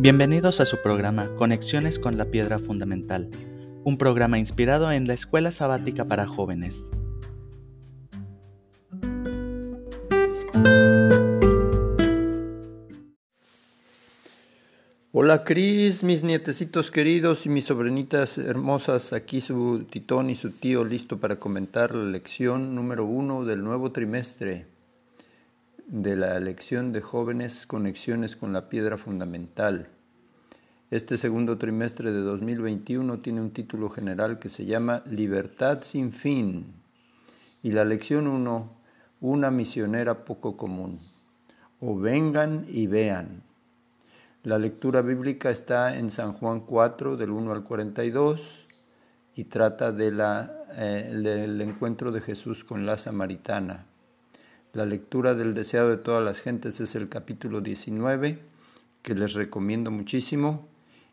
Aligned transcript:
Bienvenidos 0.00 0.60
a 0.60 0.64
su 0.64 0.80
programa 0.80 1.28
Conexiones 1.34 1.98
con 1.98 2.16
la 2.16 2.26
Piedra 2.26 2.60
Fundamental, 2.60 3.28
un 3.82 3.98
programa 3.98 4.38
inspirado 4.38 4.92
en 4.92 5.08
la 5.08 5.14
Escuela 5.14 5.50
Sabática 5.50 6.04
para 6.04 6.28
Jóvenes. 6.28 6.76
Hola 15.10 15.42
Cris, 15.42 16.04
mis 16.04 16.22
nietecitos 16.22 16.92
queridos 16.92 17.44
y 17.46 17.48
mis 17.48 17.64
sobrinitas 17.64 18.38
hermosas, 18.38 19.12
aquí 19.12 19.40
su 19.40 19.84
titón 19.90 20.30
y 20.30 20.36
su 20.36 20.52
tío 20.52 20.84
listo 20.84 21.18
para 21.18 21.40
comentar 21.40 21.96
la 21.96 22.04
lección 22.04 22.76
número 22.76 23.04
uno 23.04 23.44
del 23.44 23.64
nuevo 23.64 23.90
trimestre 23.90 24.77
de 25.88 26.16
la 26.16 26.38
lección 26.38 26.92
de 26.92 27.00
jóvenes 27.00 27.66
conexiones 27.66 28.36
con 28.36 28.52
la 28.52 28.68
piedra 28.68 28.98
fundamental. 28.98 29.88
Este 30.90 31.16
segundo 31.16 31.56
trimestre 31.56 32.12
de 32.12 32.20
2021 32.20 33.20
tiene 33.20 33.40
un 33.40 33.52
título 33.52 33.88
general 33.88 34.38
que 34.38 34.50
se 34.50 34.66
llama 34.66 35.02
Libertad 35.06 35.80
sin 35.80 36.12
fin 36.12 36.74
y 37.62 37.72
la 37.72 37.86
lección 37.86 38.26
1, 38.26 38.70
una 39.22 39.50
misionera 39.50 40.26
poco 40.26 40.58
común. 40.58 41.00
O 41.80 41.98
vengan 41.98 42.66
y 42.68 42.86
vean. 42.86 43.42
La 44.42 44.58
lectura 44.58 45.00
bíblica 45.00 45.50
está 45.50 45.96
en 45.96 46.10
San 46.10 46.34
Juan 46.34 46.60
4 46.60 47.16
del 47.16 47.30
1 47.30 47.50
al 47.50 47.64
42 47.64 48.66
y 49.36 49.44
trata 49.44 49.92
de 49.92 50.10
la, 50.10 50.64
eh, 50.72 51.10
del 51.14 51.60
encuentro 51.62 52.12
de 52.12 52.20
Jesús 52.20 52.62
con 52.62 52.84
la 52.84 52.98
samaritana. 52.98 53.86
La 54.78 54.86
lectura 54.86 55.34
del 55.34 55.54
deseado 55.54 55.90
de 55.90 55.96
todas 55.96 56.24
las 56.24 56.38
gentes 56.38 56.78
es 56.78 56.94
el 56.94 57.08
capítulo 57.08 57.60
19, 57.60 58.38
que 59.02 59.14
les 59.16 59.32
recomiendo 59.32 59.90
muchísimo 59.90 60.68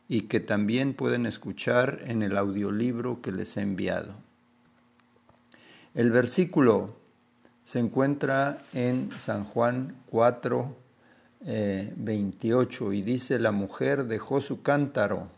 y 0.07 0.27
que 0.27 0.39
también 0.39 0.93
pueden 0.93 1.25
escuchar 1.25 2.01
en 2.05 2.21
el 2.21 2.37
audiolibro 2.37 3.23
que 3.23 3.31
les 3.31 3.57
he 3.57 3.61
enviado. 3.61 4.13
El 5.95 6.11
versículo 6.11 6.93
se 7.63 7.79
encuentra 7.79 8.61
en 8.71 9.09
San 9.17 9.45
Juan 9.45 9.95
4, 10.11 10.75
28 11.41 12.91
eh, 12.91 12.95
y 12.95 13.01
dice, 13.01 13.39
la 13.39 13.51
mujer 13.51 14.05
dejó 14.05 14.41
su 14.41 14.61
cántaro, 14.61 15.29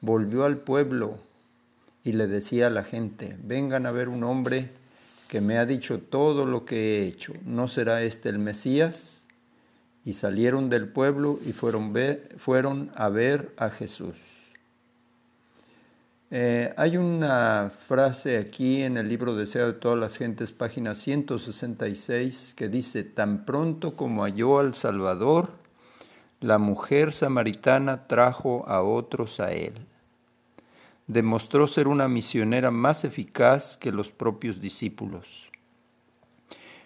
volvió 0.00 0.44
al 0.44 0.58
pueblo 0.58 1.18
y 2.04 2.12
le 2.12 2.28
decía 2.28 2.68
a 2.68 2.70
la 2.70 2.84
gente, 2.84 3.36
vengan 3.42 3.84
a 3.84 3.90
ver 3.90 4.08
un 4.08 4.22
hombre 4.22 4.70
que 5.28 5.42
me 5.42 5.58
ha 5.58 5.66
dicho 5.66 6.00
todo 6.00 6.46
lo 6.46 6.64
que 6.64 6.76
he 6.76 7.06
hecho. 7.06 7.34
¿No 7.44 7.68
será 7.68 8.02
este 8.02 8.30
el 8.30 8.38
Mesías? 8.38 9.24
Y 10.04 10.14
salieron 10.14 10.70
del 10.70 10.88
pueblo 10.88 11.38
y 11.44 11.52
fueron, 11.52 12.90
a 12.96 13.08
ver 13.10 13.52
a 13.58 13.68
Jesús. 13.68 14.16
Eh, 16.30 16.72
hay 16.76 16.96
una 16.96 17.70
frase 17.86 18.38
aquí 18.38 18.82
en 18.82 18.96
el 18.96 19.08
libro 19.08 19.36
Deseo 19.36 19.66
de 19.66 19.72
todas 19.74 19.98
las 19.98 20.16
gentes, 20.16 20.50
página 20.50 20.94
166, 20.94 22.54
que 22.56 22.68
dice, 22.68 23.04
tan 23.04 23.44
pronto 23.44 23.96
como 23.96 24.22
halló 24.22 24.58
al 24.58 24.74
Salvador, 24.74 25.50
la 26.40 26.58
mujer 26.58 27.12
samaritana 27.12 28.06
trajo 28.06 28.66
a 28.66 28.82
otros 28.82 29.40
a 29.40 29.52
él 29.52 29.74
demostró 31.08 31.66
ser 31.66 31.88
una 31.88 32.06
misionera 32.06 32.70
más 32.70 33.02
eficaz 33.04 33.78
que 33.78 33.90
los 33.90 34.12
propios 34.12 34.60
discípulos. 34.60 35.50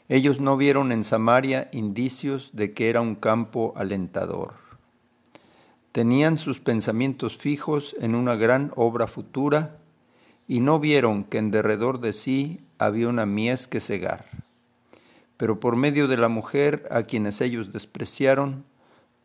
Ellos 0.09 0.41
no 0.41 0.57
vieron 0.57 0.93
en 0.93 1.05
Samaria 1.05 1.69
indicios 1.73 2.51
de 2.55 2.73
que 2.73 2.89
era 2.89 3.01
un 3.01 3.17
campo 3.17 3.75
alentador. 3.77 4.55
Tenían 5.91 6.39
sus 6.39 6.61
pensamientos 6.61 7.37
fijos 7.37 7.97
en 8.01 8.15
una 8.15 8.37
gran 8.37 8.73
obra 8.77 9.09
futura 9.09 9.77
y 10.47 10.61
no 10.61 10.79
vieron 10.79 11.25
que 11.25 11.39
en 11.39 11.51
derredor 11.51 12.01
de 12.01 12.13
sí 12.13 12.61
había 12.79 13.09
una 13.09 13.27
mies 13.27 13.67
que 13.67 13.81
cegar. 13.81 14.27
Pero 15.37 15.59
por 15.59 15.77
medio 15.77 16.07
de 16.07 16.17
la 16.17 16.29
mujer 16.29 16.87
a 16.91 17.03
quienes 17.03 17.41
ellos 17.41 17.73
despreciaron, 17.73 18.65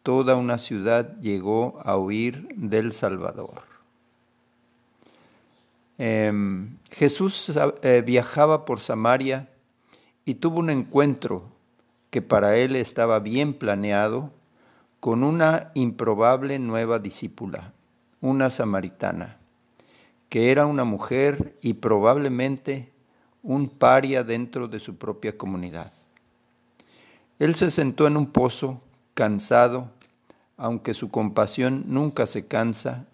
toda 0.02 0.36
una 0.36 0.58
ciudad 0.58 1.20
llegó 1.20 1.80
a 1.84 1.98
huir 1.98 2.48
del 2.56 2.94
Salvador. 2.94 3.77
Em, 5.98 6.78
Jesús 6.92 7.52
eh, 7.82 8.04
viajaba 8.06 8.66
por 8.66 8.80
Samaria 8.80 9.50
y 10.26 10.36
tuvo 10.36 10.60
un 10.60 10.70
encuentro 10.70 11.46
que 12.10 12.22
para 12.22 12.58
él 12.58 12.76
estaba 12.76 13.20
bien 13.20 13.54
planeado 13.54 14.32
con 15.00 15.24
una 15.24 15.72
improbable 15.74 16.60
nueva 16.60 17.00
discípula, 17.00 17.74
una 18.22 18.50
samaritana, 18.50 19.38
que 20.30 20.52
era 20.52 20.66
una 20.66 20.84
mujer 20.84 21.56
y 21.62 21.76
probablemente 21.76 22.92
un 23.44 23.70
paria 23.70 24.24
dentro 24.24 24.68
de 24.68 24.80
su 24.80 24.98
propia 24.98 25.38
comunidad. 25.38 25.92
Él 27.40 27.56
se 27.56 27.72
sentó 27.72 28.08
en 28.08 28.18
un 28.18 28.28
pozo, 28.28 28.82
cansado, 29.14 29.92
aunque 30.58 30.94
su 30.94 31.10
compasión 31.10 31.84
nunca 31.88 32.26
se 32.26 32.48
cansa 32.48 33.06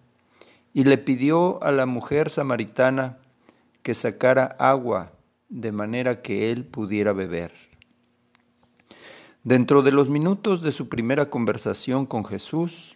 y 0.74 0.84
le 0.86 0.98
pidió 0.98 1.64
a 1.64 1.72
la 1.72 1.86
mujer 1.86 2.30
samaritana 2.30 3.18
que 3.84 3.94
sacara 3.94 4.56
agua 4.60 5.14
de 5.50 5.72
manera 5.72 6.22
que 6.22 6.52
él 6.52 6.66
pudiera 6.66 7.14
beber. 7.14 7.54
Dentro 9.44 9.82
de 9.84 9.92
los 9.92 10.10
minutos 10.10 10.62
de 10.62 10.72
su 10.72 10.90
primera 10.90 11.30
conversación 11.30 12.06
con 12.06 12.26
Jesús, 12.26 12.96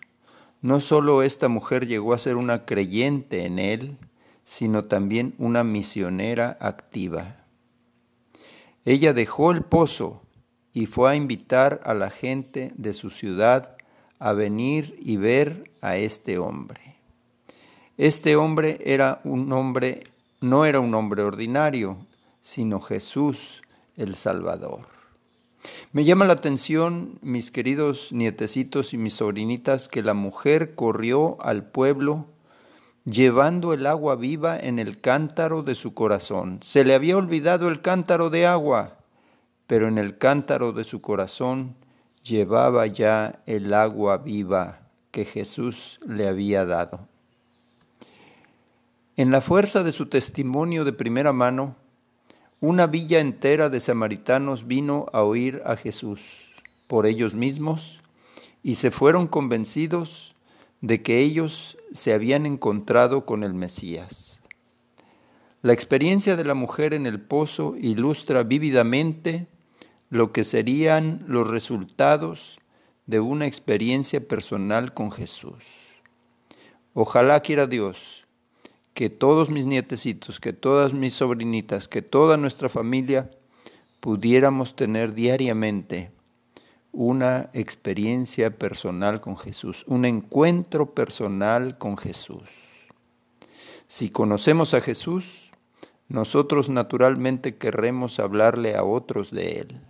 no 0.62 0.80
solo 0.80 1.22
esta 1.22 1.50
mujer 1.50 1.86
llegó 1.86 2.14
a 2.14 2.18
ser 2.18 2.36
una 2.36 2.66
creyente 2.66 3.46
en 3.46 3.60
él, 3.60 3.98
sino 4.44 4.86
también 4.86 5.36
una 5.38 5.64
misionera 5.64 6.58
activa. 6.60 7.44
Ella 8.86 9.14
dejó 9.14 9.52
el 9.52 9.62
pozo 9.64 10.22
y 10.72 10.86
fue 10.86 11.12
a 11.12 11.16
invitar 11.16 11.82
a 11.84 11.94
la 11.94 12.10
gente 12.10 12.72
de 12.78 12.94
su 12.94 13.10
ciudad 13.10 13.76
a 14.18 14.32
venir 14.32 14.96
y 15.00 15.18
ver 15.18 15.72
a 15.82 15.98
este 15.98 16.38
hombre. 16.38 16.97
Este 17.98 18.36
hombre 18.36 18.78
era 18.86 19.22
un 19.24 19.52
hombre, 19.52 20.04
no 20.40 20.66
era 20.66 20.80
un 20.80 20.94
hombre 20.94 21.24
ordinario, 21.24 21.98
sino 22.42 22.80
Jesús 22.80 23.64
el 23.96 24.16
Salvador. 24.16 24.82
Me 25.92 26.06
llama 26.06 26.26
la 26.26 26.34
atención, 26.34 27.18
mis 27.24 27.50
queridos 27.50 28.12
nietecitos 28.12 28.94
y 28.94 28.98
mis 28.98 29.16
sobrinitas, 29.16 29.88
que 29.88 30.04
la 30.04 30.14
mujer 30.14 30.76
corrió 30.76 31.42
al 31.42 31.64
pueblo 31.64 32.28
llevando 33.04 33.74
el 33.74 33.88
agua 33.88 34.16
viva 34.16 34.60
en 34.60 34.80
el 34.80 35.00
cántaro 35.00 35.64
de 35.64 35.76
su 35.76 35.94
corazón. 35.94 36.60
Se 36.64 36.84
le 36.84 36.94
había 36.94 37.18
olvidado 37.18 37.70
el 37.70 37.82
cántaro 37.82 38.30
de 38.30 38.46
agua, 38.46 38.98
pero 39.66 39.88
en 39.88 39.98
el 39.98 40.18
cántaro 40.18 40.74
de 40.74 40.84
su 40.84 41.02
corazón 41.02 41.76
llevaba 42.22 42.86
ya 42.86 43.42
el 43.46 43.74
agua 43.74 44.18
viva 44.18 44.82
que 45.10 45.26
Jesús 45.26 46.00
le 46.06 46.28
había 46.28 46.66
dado. 46.66 47.08
En 49.20 49.32
la 49.32 49.42
fuerza 49.42 49.82
de 49.82 49.94
su 49.94 50.06
testimonio 50.06 50.86
de 50.86 50.94
primera 50.94 51.34
mano, 51.34 51.76
una 52.60 52.86
villa 52.86 53.20
entera 53.20 53.68
de 53.68 53.80
samaritanos 53.80 54.68
vino 54.68 55.08
a 55.12 55.24
oír 55.24 55.64
a 55.66 55.76
Jesús 55.76 56.54
por 56.86 57.08
ellos 57.08 57.34
mismos 57.34 58.00
y 58.62 58.76
se 58.76 58.92
fueron 58.92 59.26
convencidos 59.26 60.36
de 60.82 61.02
que 61.02 61.18
ellos 61.22 61.80
se 61.92 62.14
habían 62.14 62.46
encontrado 62.46 63.26
con 63.26 63.44
el 63.44 63.56
Mesías. 63.56 64.40
La 65.64 65.74
experiencia 65.74 66.36
de 66.36 66.44
la 66.44 66.54
mujer 66.54 66.94
en 66.94 67.08
el 67.08 67.20
pozo 67.20 67.76
ilustra 67.76 68.44
vívidamente 68.44 69.48
lo 70.12 70.32
que 70.32 70.44
serían 70.44 71.24
los 71.26 71.50
resultados 71.50 72.60
de 73.08 73.20
una 73.20 73.48
experiencia 73.48 74.28
personal 74.28 74.94
con 74.94 75.12
Jesús. 75.12 75.64
Ojalá 76.94 77.40
quiera 77.40 77.66
Dios 77.66 78.27
que 78.98 79.12
todos 79.12 79.52
mis 79.52 79.68
nietecitos, 79.68 80.40
que 80.40 80.54
todas 80.54 80.92
mis 80.92 81.14
sobrinitas, 81.14 81.88
que 81.88 82.02
toda 82.02 82.36
nuestra 82.36 82.68
familia 82.68 83.30
pudiéramos 84.00 84.76
tener 84.76 85.14
diariamente 85.14 86.10
una 86.92 87.52
experiencia 87.54 88.58
personal 88.58 89.22
con 89.22 89.38
Jesús, 89.38 89.84
un 89.86 90.04
encuentro 90.04 90.96
personal 90.96 91.78
con 91.78 91.96
Jesús. 91.96 92.42
Si 93.86 94.10
conocemos 94.10 94.74
a 94.74 94.82
Jesús, 94.82 95.52
nosotros 96.10 96.68
naturalmente 96.68 97.56
querremos 97.56 98.20
hablarle 98.20 98.76
a 98.76 98.84
otros 98.84 99.30
de 99.30 99.60
Él. 99.60 99.82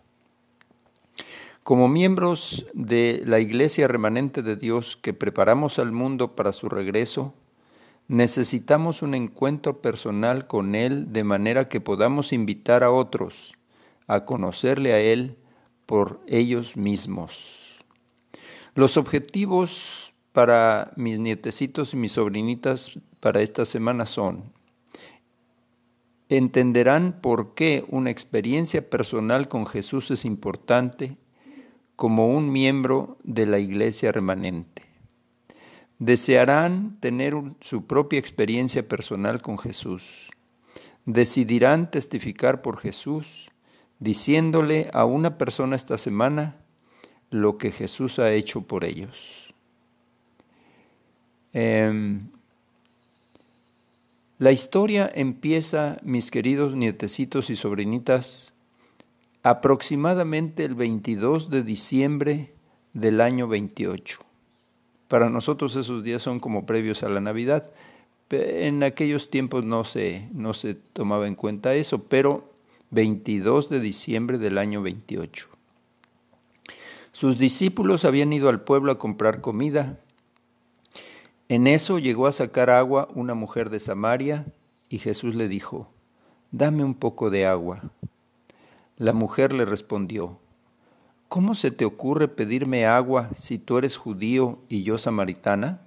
Como 1.63 1.87
miembros 1.87 2.65
de 2.73 3.23
la 3.25 3.39
Iglesia 3.39 3.87
remanente 3.87 4.41
de 4.41 4.57
Dios 4.57 4.99
que 5.01 5.13
preparamos 5.13 5.79
al 5.79 5.93
mundo 5.93 6.35
para 6.35 6.51
su 6.51 6.67
regreso, 6.67 7.33
Necesitamos 8.07 9.01
un 9.01 9.15
encuentro 9.15 9.81
personal 9.81 10.47
con 10.47 10.75
Él 10.75 11.11
de 11.11 11.25
manera 11.25 11.67
que 11.67 11.81
podamos 11.81 12.31
invitar 12.31 12.83
a 12.83 12.91
otros 12.91 13.53
a 14.07 14.23
conocerle 14.23 14.93
a 14.93 14.99
Él 14.99 15.37
por 15.85 16.21
ellos 16.27 16.77
mismos. 16.77 17.83
Los 18.75 18.95
objetivos 18.95 20.13
para 20.31 20.93
mis 20.95 21.19
nietecitos 21.19 21.93
y 21.93 21.97
mis 21.97 22.13
sobrinitas 22.13 22.97
para 23.19 23.41
esta 23.41 23.65
semana 23.65 24.05
son, 24.05 24.53
entenderán 26.29 27.19
por 27.21 27.55
qué 27.55 27.83
una 27.89 28.11
experiencia 28.11 28.89
personal 28.89 29.49
con 29.49 29.65
Jesús 29.65 30.11
es 30.11 30.23
importante 30.25 31.17
como 31.95 32.27
un 32.29 32.51
miembro 32.51 33.17
de 33.23 33.47
la 33.47 33.59
iglesia 33.59 34.11
remanente. 34.11 34.86
Desearán 35.99 36.97
tener 36.99 37.33
su 37.61 37.85
propia 37.85 38.19
experiencia 38.19 38.87
personal 38.87 39.41
con 39.41 39.57
Jesús. 39.57 40.29
Decidirán 41.05 41.89
testificar 41.89 42.61
por 42.61 42.77
Jesús, 42.77 43.49
diciéndole 43.99 44.89
a 44.93 45.05
una 45.05 45.37
persona 45.37 45.75
esta 45.75 45.97
semana 45.97 46.57
lo 47.29 47.57
que 47.57 47.71
Jesús 47.71 48.19
ha 48.19 48.31
hecho 48.31 48.61
por 48.61 48.83
ellos. 48.83 49.53
Em, 51.53 52.29
la 54.37 54.51
historia 54.51 55.09
empieza, 55.15 55.97
mis 56.03 56.29
queridos 56.29 56.75
nietecitos 56.75 57.49
y 57.49 57.55
sobrinitas, 57.55 58.53
aproximadamente 59.41 60.63
el 60.63 60.75
22 60.75 61.49
de 61.49 61.63
diciembre 61.63 62.53
del 62.93 63.21
año 63.21 63.47
28. 63.47 64.26
Para 65.07 65.29
nosotros 65.29 65.75
esos 65.75 66.03
días 66.03 66.21
son 66.21 66.39
como 66.39 66.65
previos 66.65 67.03
a 67.03 67.09
la 67.09 67.21
Navidad. 67.21 67.69
En 68.29 68.83
aquellos 68.83 69.29
tiempos 69.29 69.63
no 69.63 69.83
se, 69.83 70.27
no 70.33 70.53
se 70.53 70.75
tomaba 70.75 71.27
en 71.27 71.35
cuenta 71.35 71.75
eso, 71.75 72.03
pero 72.03 72.51
22 72.91 73.69
de 73.69 73.79
diciembre 73.79 74.37
del 74.37 74.57
año 74.57 74.81
28. 74.81 75.47
Sus 77.13 77.37
discípulos 77.37 78.05
habían 78.05 78.33
ido 78.33 78.49
al 78.49 78.61
pueblo 78.61 78.91
a 78.91 78.99
comprar 78.99 79.41
comida 79.41 79.99
en 81.49 81.65
eso 81.65 81.97
llegó 81.97 82.27
a 82.27 82.33
sacar 82.33 82.69
agua 82.69 83.07
una 83.15 83.33
mujer 83.33 83.69
de 83.69 83.79
Samaria 83.79 84.45
y 84.89 84.99
Jesús 84.99 85.33
le 85.33 85.47
dijo, 85.47 85.89
Dame 86.51 86.83
un 86.83 86.93
poco 86.93 87.29
de 87.29 87.45
agua. 87.45 87.83
La 88.97 89.13
mujer 89.13 89.53
le 89.53 89.63
respondió, 89.63 90.39
¿Cómo 91.29 91.55
se 91.55 91.71
te 91.71 91.83
ocurre 91.83 92.29
pedirme 92.29 92.85
agua 92.85 93.29
si 93.37 93.57
tú 93.57 93.77
eres 93.77 93.97
judío 93.97 94.59
y 94.69 94.83
yo 94.83 94.97
samaritana? 94.97 95.81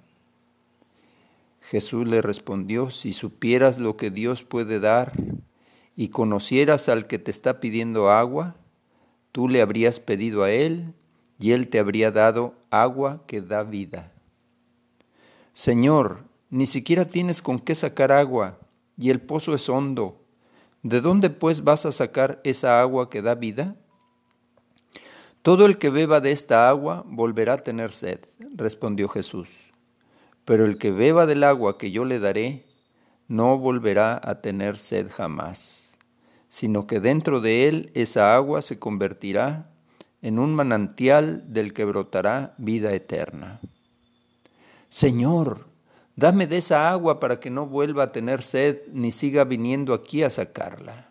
Jesús 1.61 2.07
le 2.07 2.21
respondió, 2.21 2.91
si 2.91 3.11
supieras 3.11 3.79
lo 3.79 3.97
que 3.97 4.11
Dios 4.11 4.43
puede 4.43 4.79
dar 4.79 5.13
y 5.95 6.09
conocieras 6.09 6.89
al 6.89 7.07
que 7.07 7.17
te 7.17 7.31
está 7.31 7.59
pidiendo 7.59 8.11
agua, 8.11 8.55
tú 9.31 9.47
le 9.47 9.61
habrías 9.61 9.99
pedido 9.99 10.43
a 10.43 10.51
él 10.51 10.93
y 11.39 11.53
él 11.53 11.69
te 11.69 11.79
habría 11.79 12.11
dado 12.11 12.53
agua 12.69 13.23
que 13.25 13.41
da 13.41 13.63
vida. 13.63 14.11
Señor, 15.55 16.23
ni 16.51 16.67
siquiera 16.67 17.05
tienes 17.05 17.41
con 17.41 17.59
qué 17.59 17.73
sacar 17.73 18.11
agua, 18.11 18.59
y 18.95 19.09
el 19.09 19.19
pozo 19.21 19.55
es 19.55 19.69
hondo. 19.69 20.21
¿De 20.83 21.01
dónde 21.01 21.31
pues 21.31 21.63
vas 21.63 21.87
a 21.87 21.91
sacar 21.91 22.41
esa 22.43 22.79
agua 22.79 23.09
que 23.09 23.23
da 23.23 23.33
vida? 23.33 23.75
Todo 25.41 25.65
el 25.65 25.79
que 25.79 25.89
beba 25.89 26.21
de 26.21 26.31
esta 26.31 26.69
agua 26.69 27.03
volverá 27.07 27.53
a 27.53 27.57
tener 27.57 27.91
sed, 27.91 28.19
respondió 28.55 29.07
Jesús. 29.07 29.49
Pero 30.45 30.65
el 30.65 30.77
que 30.77 30.91
beba 30.91 31.25
del 31.25 31.43
agua 31.43 31.79
que 31.79 31.89
yo 31.89 32.05
le 32.05 32.19
daré, 32.19 32.65
no 33.27 33.57
volverá 33.57 34.21
a 34.23 34.41
tener 34.41 34.77
sed 34.77 35.09
jamás, 35.09 35.95
sino 36.47 36.85
que 36.85 36.99
dentro 36.99 37.41
de 37.41 37.67
él 37.67 37.91
esa 37.95 38.35
agua 38.35 38.61
se 38.61 38.77
convertirá 38.77 39.71
en 40.21 40.37
un 40.37 40.53
manantial 40.53 41.51
del 41.51 41.73
que 41.73 41.85
brotará 41.85 42.53
vida 42.57 42.93
eterna. 42.93 43.61
Señor, 44.89 45.65
dame 46.15 46.45
de 46.45 46.57
esa 46.57 46.91
agua 46.91 47.19
para 47.19 47.39
que 47.39 47.49
no 47.49 47.65
vuelva 47.65 48.03
a 48.03 48.11
tener 48.11 48.43
sed 48.43 48.81
ni 48.91 49.11
siga 49.11 49.43
viniendo 49.43 49.93
aquí 49.95 50.21
a 50.21 50.29
sacarla. 50.29 51.10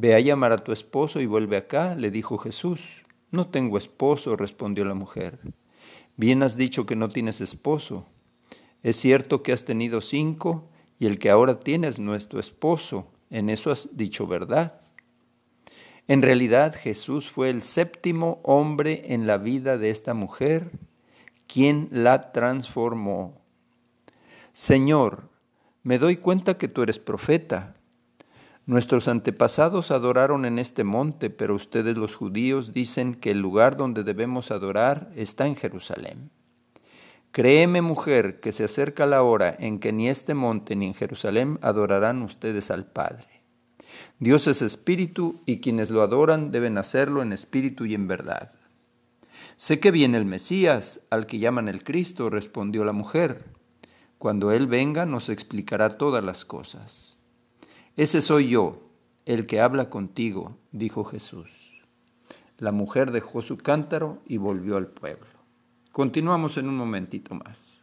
Ve 0.00 0.14
a 0.14 0.20
llamar 0.20 0.52
a 0.52 0.58
tu 0.58 0.70
esposo 0.70 1.20
y 1.20 1.26
vuelve 1.26 1.56
acá, 1.56 1.96
le 1.96 2.12
dijo 2.12 2.38
Jesús. 2.38 3.02
No 3.32 3.48
tengo 3.48 3.76
esposo, 3.76 4.36
respondió 4.36 4.84
la 4.84 4.94
mujer. 4.94 5.40
Bien 6.16 6.44
has 6.44 6.56
dicho 6.56 6.86
que 6.86 6.94
no 6.94 7.08
tienes 7.08 7.40
esposo. 7.40 8.06
Es 8.84 8.94
cierto 8.94 9.42
que 9.42 9.52
has 9.52 9.64
tenido 9.64 10.00
cinco 10.00 10.68
y 11.00 11.06
el 11.06 11.18
que 11.18 11.30
ahora 11.30 11.58
tienes 11.58 11.98
no 11.98 12.14
es 12.14 12.28
tu 12.28 12.38
esposo. 12.38 13.08
En 13.28 13.50
eso 13.50 13.72
has 13.72 13.96
dicho 13.96 14.28
verdad. 14.28 14.80
En 16.06 16.22
realidad 16.22 16.76
Jesús 16.80 17.28
fue 17.28 17.50
el 17.50 17.62
séptimo 17.62 18.38
hombre 18.44 19.12
en 19.12 19.26
la 19.26 19.36
vida 19.36 19.78
de 19.78 19.90
esta 19.90 20.14
mujer 20.14 20.70
quien 21.48 21.88
la 21.90 22.30
transformó. 22.30 23.42
Señor, 24.52 25.28
me 25.82 25.98
doy 25.98 26.18
cuenta 26.18 26.56
que 26.56 26.68
tú 26.68 26.84
eres 26.84 27.00
profeta. 27.00 27.74
Nuestros 28.68 29.08
antepasados 29.08 29.90
adoraron 29.90 30.44
en 30.44 30.58
este 30.58 30.84
monte, 30.84 31.30
pero 31.30 31.54
ustedes 31.54 31.96
los 31.96 32.14
judíos 32.14 32.74
dicen 32.74 33.14
que 33.14 33.30
el 33.30 33.38
lugar 33.38 33.78
donde 33.78 34.04
debemos 34.04 34.50
adorar 34.50 35.10
está 35.16 35.46
en 35.46 35.56
Jerusalén. 35.56 36.28
Créeme, 37.32 37.80
mujer, 37.80 38.40
que 38.40 38.52
se 38.52 38.64
acerca 38.64 39.06
la 39.06 39.22
hora 39.22 39.56
en 39.58 39.78
que 39.78 39.94
ni 39.94 40.10
este 40.10 40.34
monte 40.34 40.76
ni 40.76 40.84
en 40.84 40.92
Jerusalén 40.92 41.58
adorarán 41.62 42.20
ustedes 42.20 42.70
al 42.70 42.84
Padre. 42.84 43.40
Dios 44.18 44.46
es 44.46 44.60
espíritu 44.60 45.40
y 45.46 45.60
quienes 45.60 45.88
lo 45.88 46.02
adoran 46.02 46.50
deben 46.50 46.76
hacerlo 46.76 47.22
en 47.22 47.32
espíritu 47.32 47.86
y 47.86 47.94
en 47.94 48.06
verdad. 48.06 48.52
Sé 49.56 49.80
que 49.80 49.90
viene 49.90 50.18
el 50.18 50.26
Mesías, 50.26 51.00
al 51.08 51.24
que 51.24 51.38
llaman 51.38 51.68
el 51.68 51.82
Cristo, 51.82 52.28
respondió 52.28 52.84
la 52.84 52.92
mujer. 52.92 53.46
Cuando 54.18 54.52
Él 54.52 54.66
venga 54.66 55.06
nos 55.06 55.30
explicará 55.30 55.96
todas 55.96 56.22
las 56.22 56.44
cosas. 56.44 57.17
Ese 57.98 58.22
soy 58.22 58.48
yo, 58.50 58.78
el 59.26 59.44
que 59.44 59.60
habla 59.60 59.90
contigo, 59.90 60.56
dijo 60.70 61.02
Jesús. 61.02 61.50
La 62.56 62.70
mujer 62.70 63.10
dejó 63.10 63.42
su 63.42 63.58
cántaro 63.58 64.22
y 64.24 64.36
volvió 64.36 64.76
al 64.76 64.86
pueblo. 64.86 65.26
Continuamos 65.90 66.56
en 66.58 66.68
un 66.68 66.76
momentito 66.76 67.34
más. 67.34 67.77